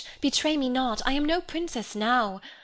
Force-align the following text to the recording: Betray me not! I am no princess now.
Betray 0.19 0.57
me 0.57 0.67
not! 0.67 0.99
I 1.05 1.11
am 1.13 1.23
no 1.25 1.41
princess 1.41 1.93
now. 1.93 2.41